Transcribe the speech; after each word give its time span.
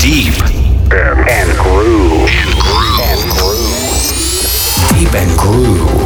Deep 0.00 0.34
and, 0.92 1.28
and 1.28 1.58
groove. 1.58 2.28
And 2.28 2.60
groove. 2.60 3.00
And 3.00 3.30
groove. 3.30 4.98
Deep 4.98 5.14
and 5.14 5.38
groove. 5.38 6.01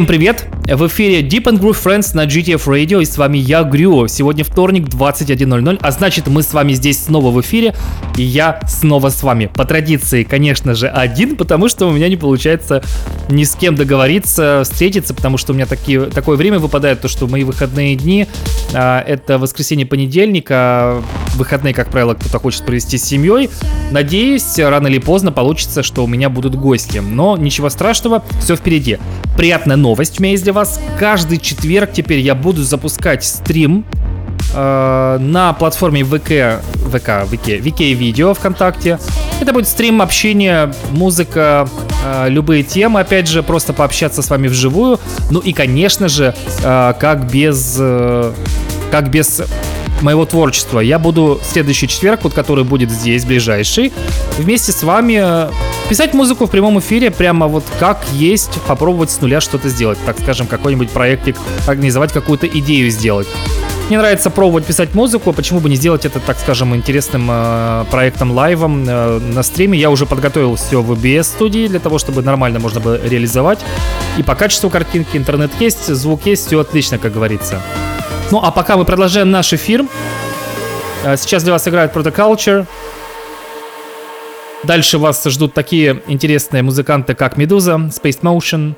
Всем 0.00 0.06
привет! 0.06 0.46
В 0.66 0.86
эфире 0.86 1.20
Deep 1.20 1.44
and 1.44 1.58
Groove 1.60 1.76
Friends 1.84 2.12
на 2.16 2.24
GTF 2.24 2.64
Radio 2.64 3.02
и 3.02 3.04
с 3.04 3.18
вами 3.18 3.36
я, 3.36 3.64
Грю. 3.64 4.08
Сегодня 4.08 4.44
вторник, 4.44 4.86
21.00, 4.86 5.78
а 5.78 5.90
значит 5.90 6.26
мы 6.26 6.42
с 6.42 6.54
вами 6.54 6.72
здесь 6.72 7.04
снова 7.04 7.30
в 7.30 7.38
эфире 7.42 7.74
и 8.20 8.22
я 8.22 8.60
снова 8.68 9.08
с 9.08 9.22
вами. 9.22 9.46
По 9.46 9.64
традиции, 9.64 10.24
конечно 10.24 10.74
же, 10.74 10.88
один, 10.88 11.36
потому 11.36 11.70
что 11.70 11.88
у 11.88 11.90
меня 11.90 12.06
не 12.08 12.18
получается 12.18 12.82
ни 13.30 13.44
с 13.44 13.54
кем 13.54 13.76
договориться, 13.76 14.60
встретиться, 14.64 15.14
потому 15.14 15.38
что 15.38 15.52
у 15.52 15.54
меня 15.56 15.64
такие, 15.64 16.02
такое 16.02 16.36
время 16.36 16.58
выпадает, 16.58 17.00
то 17.00 17.08
что 17.08 17.26
мои 17.26 17.44
выходные 17.44 17.96
дни 17.96 18.26
а, 18.74 19.00
это 19.00 19.38
воскресенье-понедельник, 19.38 20.48
а 20.50 21.02
выходные, 21.36 21.72
как 21.72 21.90
правило, 21.90 22.12
кто-то 22.12 22.38
хочет 22.38 22.66
провести 22.66 22.98
с 22.98 23.04
семьей. 23.04 23.48
Надеюсь, 23.90 24.58
рано 24.58 24.88
или 24.88 24.98
поздно 24.98 25.32
получится, 25.32 25.82
что 25.82 26.04
у 26.04 26.06
меня 26.06 26.28
будут 26.28 26.56
гости. 26.56 26.98
Но 26.98 27.38
ничего 27.38 27.70
страшного, 27.70 28.22
все 28.40 28.54
впереди. 28.54 28.98
Приятная 29.34 29.76
новость 29.76 30.20
у 30.20 30.22
меня 30.22 30.32
есть 30.32 30.44
для 30.44 30.52
вас 30.52 30.78
каждый 30.98 31.38
четверг 31.38 31.92
теперь 31.92 32.18
я 32.18 32.34
буду 32.34 32.62
запускать 32.62 33.24
стрим 33.24 33.86
на 34.54 35.54
платформе 35.58 36.04
ВК 36.04 36.60
ВК, 36.90 37.24
ВК, 37.26 37.62
ВК 37.62 37.80
видео 37.80 38.34
ВКонтакте. 38.34 38.98
Это 39.40 39.52
будет 39.52 39.68
стрим, 39.68 40.02
общение, 40.02 40.72
музыка, 40.90 41.68
э, 42.04 42.28
любые 42.28 42.62
темы, 42.62 43.00
опять 43.00 43.28
же, 43.28 43.42
просто 43.42 43.72
пообщаться 43.72 44.22
с 44.22 44.30
вами 44.30 44.48
вживую. 44.48 44.98
Ну 45.30 45.40
и, 45.40 45.52
конечно 45.52 46.08
же, 46.08 46.34
э, 46.62 46.94
как 46.98 47.30
без... 47.30 47.76
Э, 47.78 48.32
как 48.90 49.08
без 49.08 49.40
моего 50.02 50.24
творчества. 50.24 50.80
Я 50.80 50.98
буду 50.98 51.40
следующий 51.42 51.88
четверг, 51.88 52.20
вот 52.22 52.34
который 52.34 52.64
будет 52.64 52.90
здесь, 52.90 53.24
ближайший, 53.24 53.92
вместе 54.38 54.72
с 54.72 54.82
вами 54.82 55.20
э, 55.22 55.50
писать 55.88 56.14
музыку 56.14 56.46
в 56.46 56.50
прямом 56.50 56.78
эфире, 56.80 57.10
прямо 57.10 57.46
вот 57.46 57.64
как 57.78 58.04
есть, 58.12 58.60
попробовать 58.66 59.10
с 59.10 59.20
нуля 59.20 59.40
что-то 59.40 59.68
сделать. 59.68 59.98
Так 60.06 60.18
скажем, 60.20 60.46
какой-нибудь 60.46 60.90
проектик, 60.90 61.36
организовать 61.66 62.12
какую-то 62.12 62.46
идею 62.46 62.90
сделать. 62.90 63.28
Мне 63.90 63.98
нравится 63.98 64.30
пробовать 64.30 64.66
писать 64.66 64.94
музыку, 64.94 65.32
почему 65.32 65.58
бы 65.58 65.68
не 65.68 65.74
сделать 65.74 66.04
это, 66.04 66.20
так 66.20 66.38
скажем, 66.38 66.76
интересным 66.76 67.26
э, 67.28 67.84
проектом 67.90 68.30
лайвом 68.30 68.84
э, 68.88 69.18
на 69.18 69.42
стриме. 69.42 69.76
Я 69.76 69.90
уже 69.90 70.06
подготовил 70.06 70.54
все 70.54 70.80
в 70.80 70.92
OBS 70.92 71.24
студии 71.24 71.66
для 71.66 71.80
того, 71.80 71.98
чтобы 71.98 72.22
нормально 72.22 72.60
можно 72.60 72.78
было 72.78 73.04
реализовать. 73.04 73.58
И 74.16 74.22
по 74.22 74.36
качеству 74.36 74.70
картинки 74.70 75.16
интернет 75.16 75.50
есть, 75.58 75.92
звук 75.92 76.24
есть, 76.26 76.46
все 76.46 76.60
отлично, 76.60 76.98
как 76.98 77.12
говорится. 77.12 77.60
Ну 78.30 78.38
а 78.40 78.52
пока 78.52 78.76
мы 78.76 78.84
продолжаем 78.84 79.30
наш 79.32 79.52
эфир. 79.52 79.84
Э, 81.04 81.16
сейчас 81.16 81.42
для 81.42 81.52
вас 81.52 81.66
играет 81.66 81.94
Protoculture. 81.94 82.64
Дальше 84.62 84.98
вас 84.98 85.24
ждут 85.24 85.52
такие 85.52 86.02
интересные 86.06 86.62
музыканты, 86.62 87.14
как 87.14 87.36
Meduza, 87.36 87.72
Space 87.72 88.20
Motion, 88.20 88.74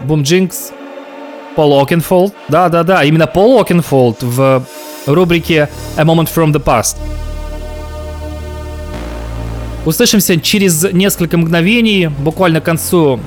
Boom 0.00 0.22
Jinx, 0.22 0.72
Пол 1.56 1.78
Окенфолд. 1.82 2.32
Да-да-да, 2.48 3.04
именно 3.04 3.26
Пол 3.26 3.60
Окенфолд 3.60 4.22
в 4.22 4.64
рубрике 5.06 5.68
A 5.96 6.04
Moment 6.04 6.28
From 6.34 6.52
The 6.52 6.62
Past. 6.62 6.96
Услышимся 9.84 10.40
через 10.40 10.84
несколько 10.92 11.36
мгновений, 11.36 12.08
буквально 12.08 12.60
к 12.60 12.64
концу 12.64 13.20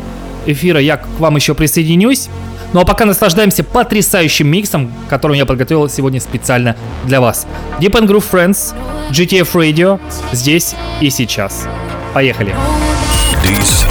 эфира 0.45 0.79
я 0.79 0.97
к 0.97 1.05
вам 1.19 1.35
еще 1.35 1.53
присоединюсь. 1.53 2.29
Ну 2.73 2.79
а 2.79 2.85
пока 2.85 3.05
наслаждаемся 3.05 3.63
потрясающим 3.63 4.47
миксом, 4.47 4.91
который 5.09 5.37
я 5.37 5.45
подготовил 5.45 5.89
сегодня 5.89 6.21
специально 6.21 6.75
для 7.05 7.19
вас. 7.19 7.45
Deep 7.79 7.91
and 7.91 8.07
Groove 8.07 8.23
Friends, 8.31 8.73
GTF 9.11 9.51
Radio, 9.53 9.99
здесь 10.31 10.75
и 11.01 11.09
сейчас. 11.09 11.67
Поехали. 12.13 12.55
This 13.43 13.85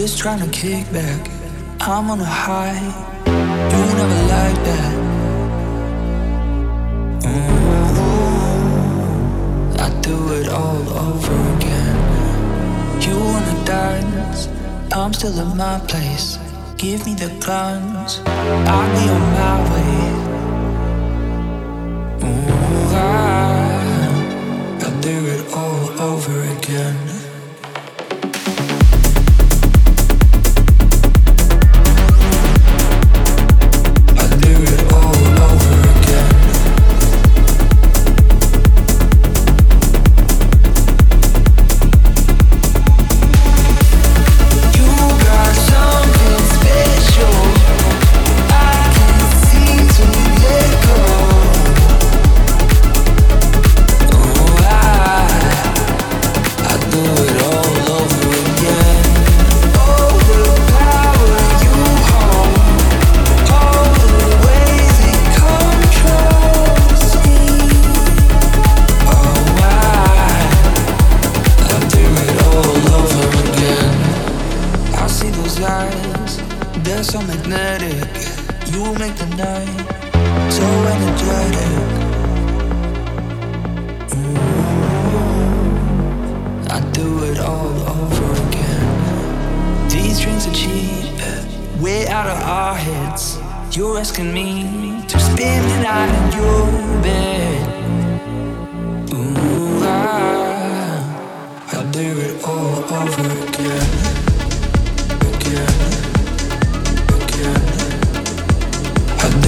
just 0.00 0.18
trying 0.18 0.38
to 0.38 0.46
kick 0.50 0.84
back. 0.92 1.28
I'm 1.80 2.08
on 2.08 2.20
a 2.20 2.24
high. 2.24 2.78
You 3.26 3.84
never 3.98 4.22
like 4.36 4.58
that. 4.68 4.94
Mm-hmm. 7.26 7.98
I 9.80 9.88
do 10.00 10.16
it 10.34 10.48
all 10.50 10.88
over 11.06 11.34
again. 11.56 11.96
You 13.02 13.16
wanna 13.18 13.64
dance? 13.64 14.48
I'm 14.92 15.12
still 15.12 15.36
at 15.40 15.56
my 15.56 15.80
place. 15.88 16.38
Give 16.76 17.04
me 17.04 17.14
the 17.14 17.30
guns. 17.44 18.20
I'll 18.24 18.90
be 18.94 19.04
on 19.16 19.24
my 19.40 19.56
way. 19.72 19.98
Ooh, 22.22 22.94
I, 22.94 23.08
I 24.86 24.88
do 25.00 25.16
it 25.34 25.42
all 25.52 25.84
over 26.00 26.36
again. 26.56 27.07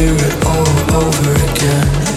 do 0.01 0.15
it 0.15 0.47
all 0.47 0.67
over 0.97 1.35
again. 1.53 2.10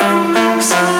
found 0.00 0.32
myself 0.32 0.99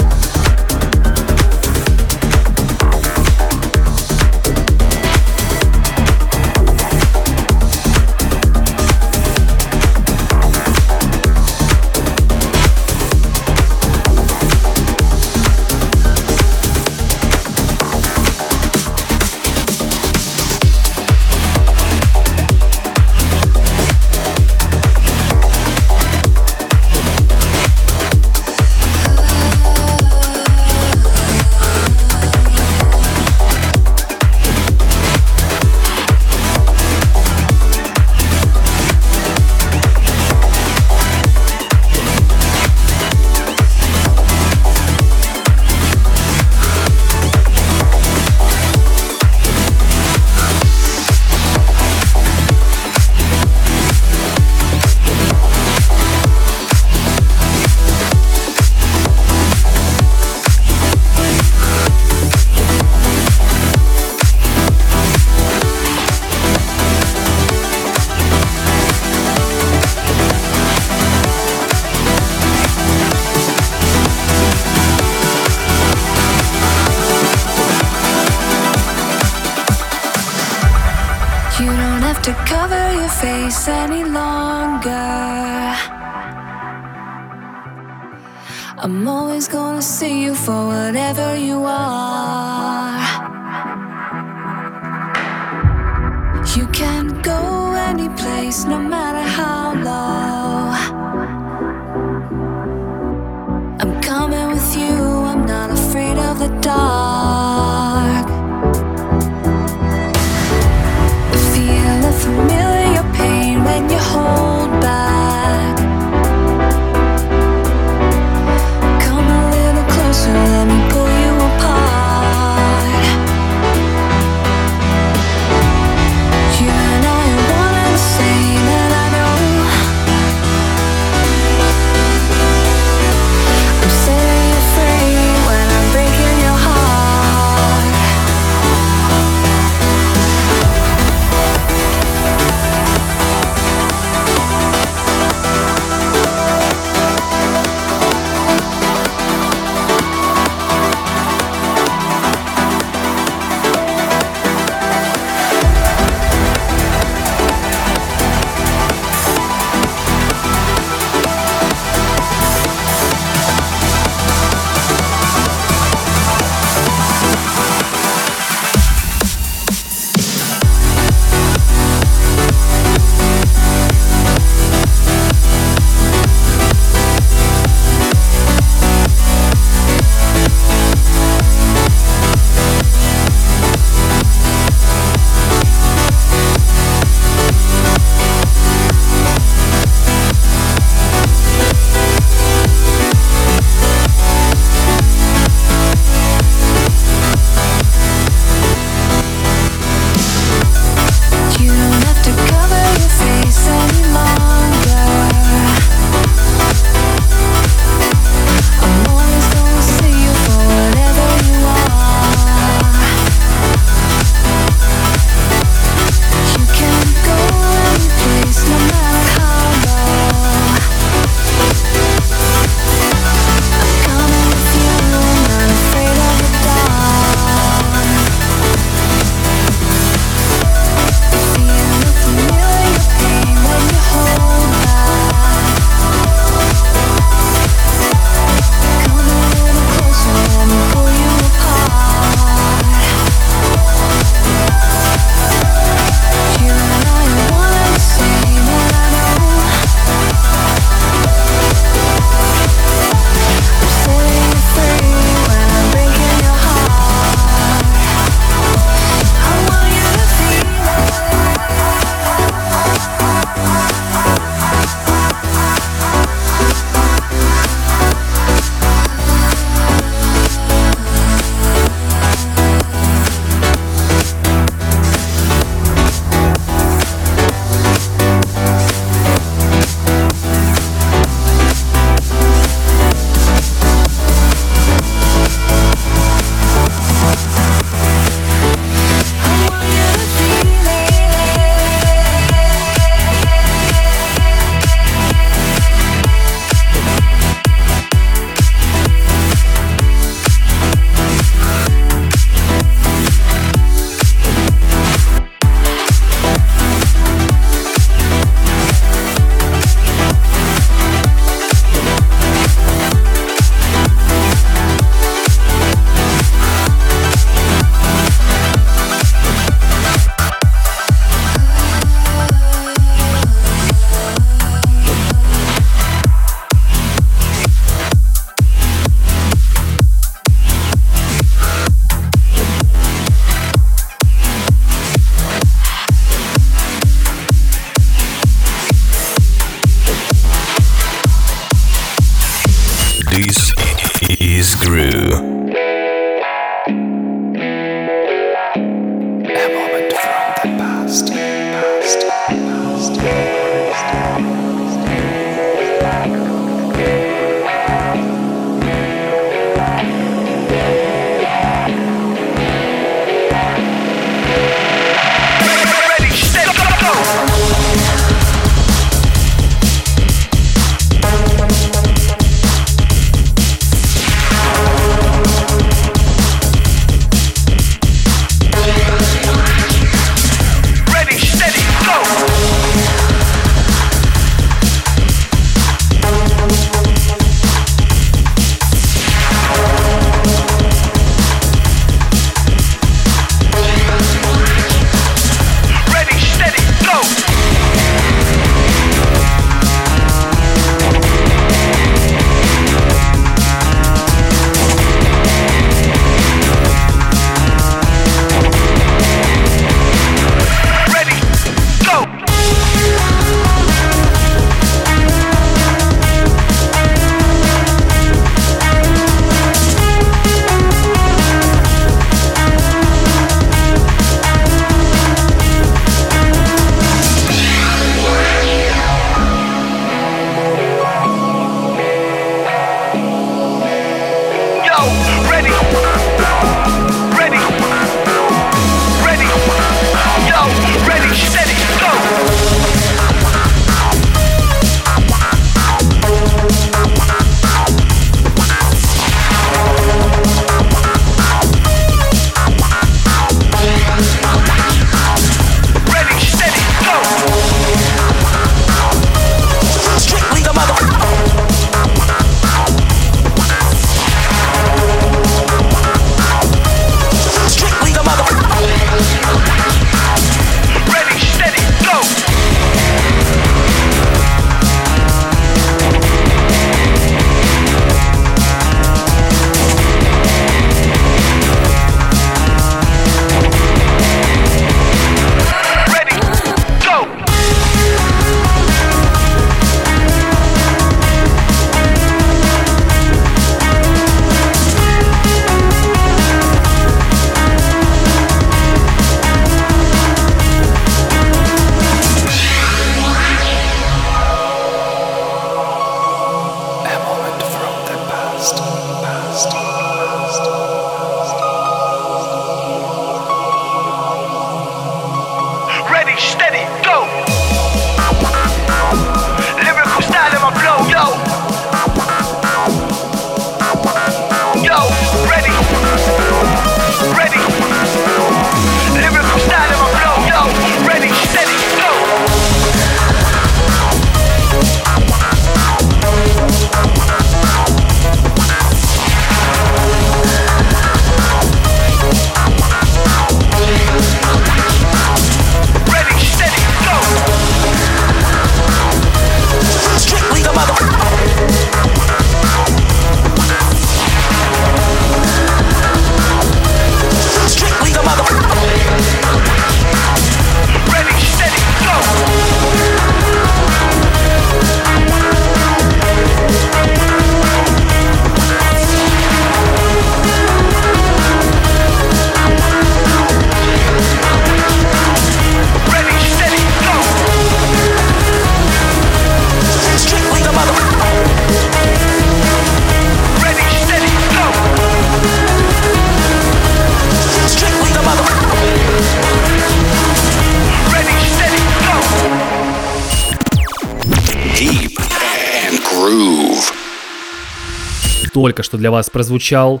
только 598.54 598.84
что 598.84 598.96
для 598.96 599.10
вас 599.10 599.28
прозвучал 599.28 600.00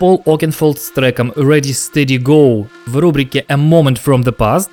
Пол 0.00 0.20
Окенфолд 0.26 0.80
с 0.80 0.90
треком 0.90 1.30
Ready 1.36 1.72
Steady 1.72 2.18
Go 2.18 2.66
в 2.86 2.98
рубрике 2.98 3.44
A 3.48 3.54
Moment 3.54 3.98
from 4.04 4.24
the 4.24 4.36
Past. 4.36 4.68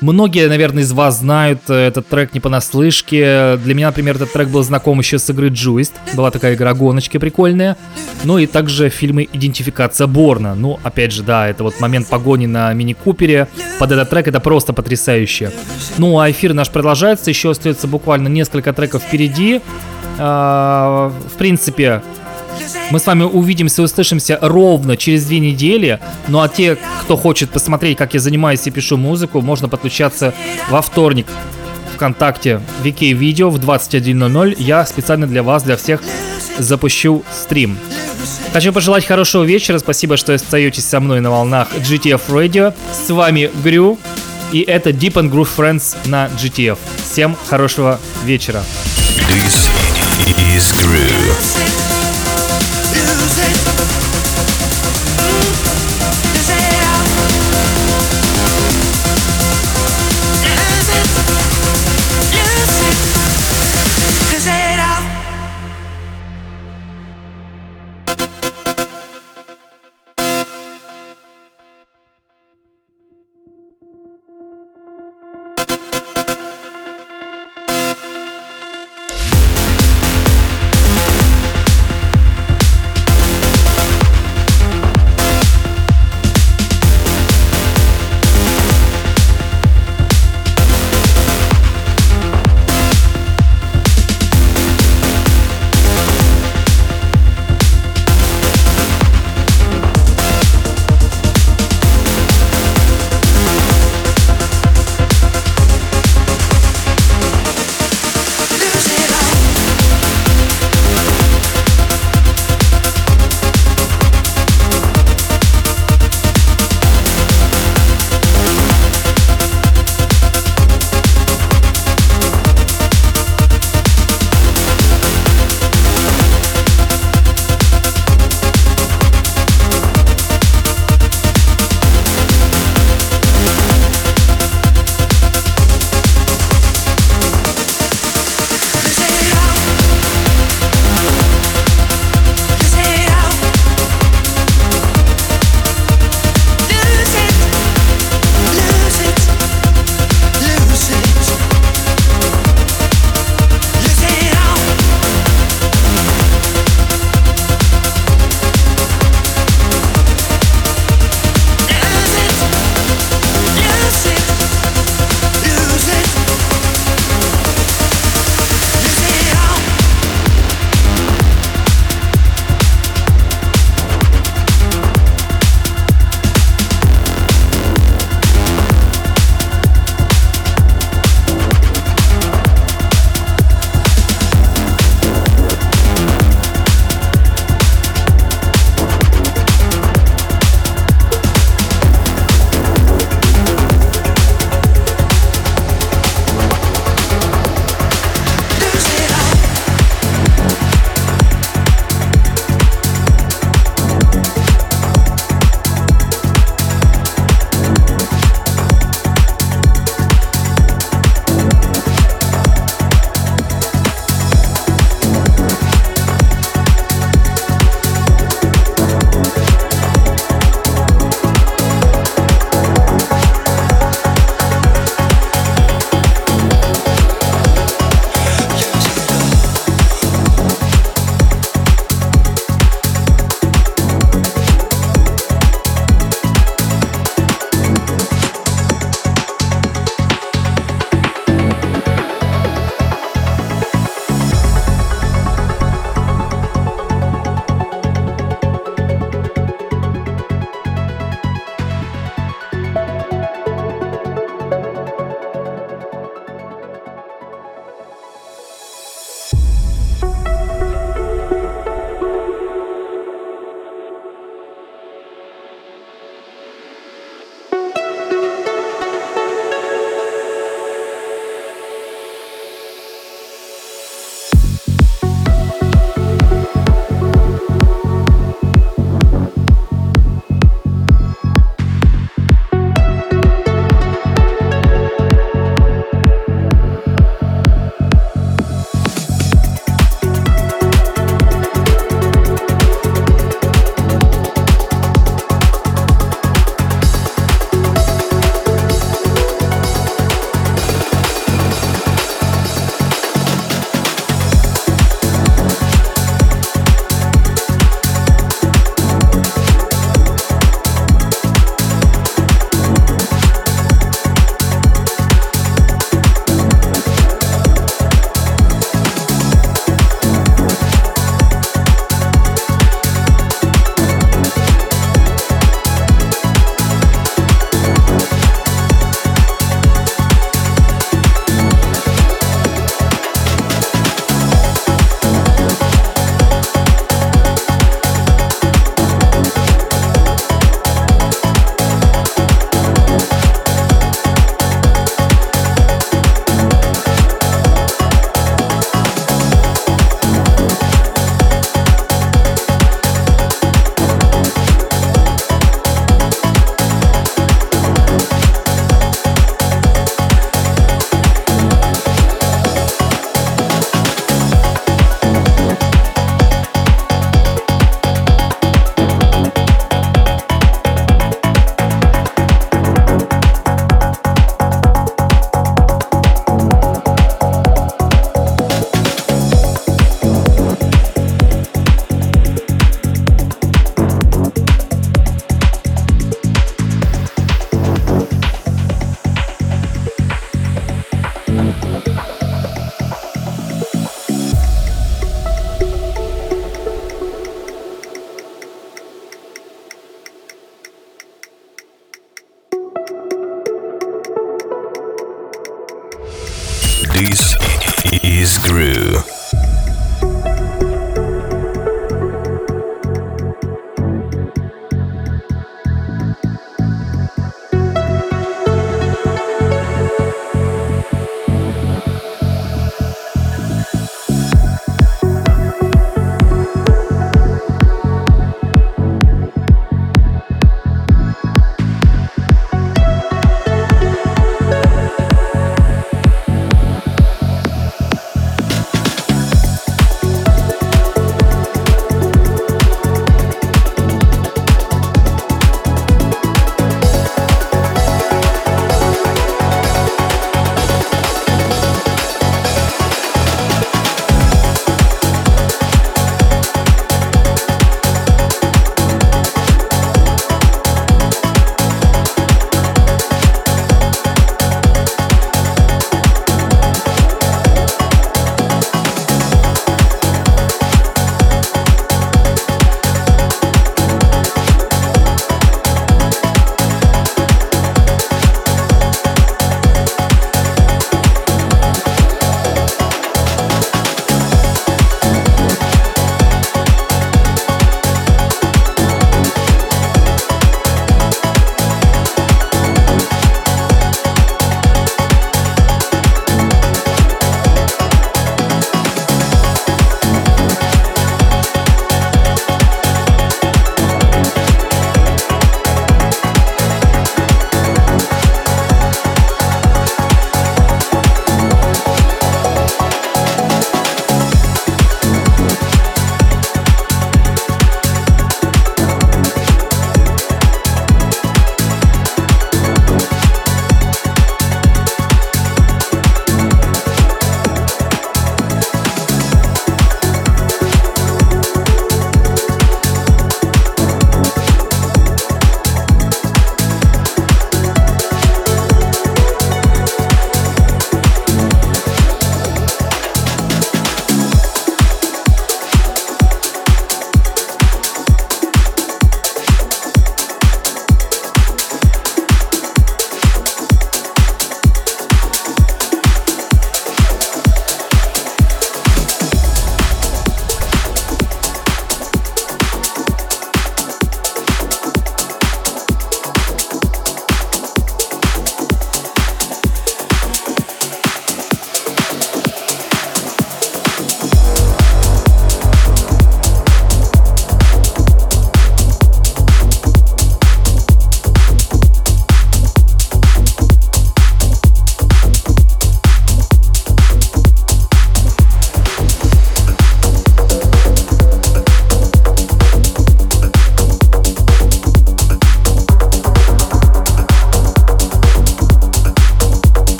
Многие, 0.00 0.48
наверное, 0.48 0.82
из 0.82 0.92
вас 0.92 1.20
знают 1.20 1.60
э, 1.68 1.74
этот 1.74 2.06
трек 2.06 2.34
не 2.34 2.40
понаслышке. 2.40 3.56
Для 3.56 3.74
меня, 3.74 3.86
например, 3.86 4.16
этот 4.16 4.32
трек 4.32 4.48
был 4.48 4.62
знаком 4.62 4.98
еще 4.98 5.18
с 5.18 5.30
игры 5.30 5.48
Juiced. 5.48 5.92
Была 6.14 6.30
такая 6.30 6.54
игра 6.54 6.74
гоночки 6.74 7.16
прикольная. 7.16 7.76
Ну 8.24 8.36
и 8.38 8.46
также 8.46 8.90
фильмы 8.90 9.26
«Идентификация 9.32 10.06
Борна». 10.06 10.54
Ну, 10.54 10.78
опять 10.82 11.12
же, 11.12 11.22
да, 11.22 11.48
это 11.48 11.62
вот 11.62 11.80
момент 11.80 12.08
погони 12.08 12.46
на 12.46 12.72
мини-купере. 12.74 13.48
Под 13.78 13.92
этот 13.92 14.10
трек 14.10 14.28
это 14.28 14.40
просто 14.40 14.74
потрясающе. 14.74 15.50
Ну, 15.96 16.18
а 16.18 16.30
эфир 16.30 16.52
наш 16.52 16.70
продолжается. 16.70 17.30
Еще 17.30 17.50
остается 17.50 17.86
буквально 17.86 18.28
несколько 18.28 18.74
треков 18.74 19.02
впереди. 19.02 19.62
А, 20.18 21.12
в 21.34 21.38
принципе, 21.38 22.02
мы 22.90 22.98
с 22.98 23.06
вами 23.06 23.24
увидимся 23.24 23.82
услышимся 23.82 24.38
ровно 24.40 24.96
через 24.96 25.24
две 25.26 25.38
недели. 25.38 26.00
Ну 26.28 26.40
а 26.40 26.48
те, 26.48 26.76
кто 27.02 27.16
хочет 27.16 27.50
посмотреть, 27.50 27.98
как 27.98 28.14
я 28.14 28.20
занимаюсь 28.20 28.66
и 28.66 28.70
пишу 28.70 28.96
музыку, 28.96 29.40
можно 29.40 29.68
подключаться 29.68 30.34
во 30.70 30.82
вторник 30.82 31.26
ВКонтакте 31.94 32.60
VK 32.84 33.12
Видео 33.12 33.50
в 33.50 33.58
21.00 33.58 34.56
я 34.58 34.84
специально 34.84 35.26
для 35.26 35.42
вас, 35.42 35.62
для 35.62 35.76
всех 35.76 36.02
запущу 36.58 37.24
стрим. 37.32 37.78
Хочу 38.52 38.72
пожелать 38.72 39.06
хорошего 39.06 39.44
вечера. 39.44 39.78
Спасибо, 39.78 40.16
что 40.16 40.34
остаетесь 40.34 40.84
со 40.84 41.00
мной 41.00 41.20
на 41.20 41.30
волнах 41.30 41.68
GTF 41.74 42.22
Radio. 42.28 42.74
С 42.92 43.10
вами 43.10 43.50
Грю. 43.62 43.98
И 44.52 44.60
это 44.60 44.90
Deep 44.90 45.14
and 45.14 45.30
Groove 45.30 45.48
Friends 45.56 45.96
на 46.04 46.28
GTF. 46.28 46.78
Всем 47.10 47.36
хорошего 47.48 47.98
вечера. 48.24 48.62
This 49.28 49.68
is 50.54 50.72
Groove. 50.82 51.85